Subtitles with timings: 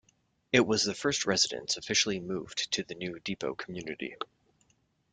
[0.51, 4.15] It was the first residence officially moved to the new depot community.